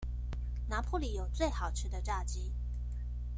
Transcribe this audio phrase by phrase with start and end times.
[0.67, 2.55] 拿坡里有最好吃的炸雞